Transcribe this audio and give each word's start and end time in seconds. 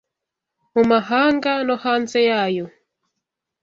Mu 0.73 0.83
mahanga 0.91 1.51
no 1.67 1.75
hanze 1.83 2.19
yayo 2.29 2.65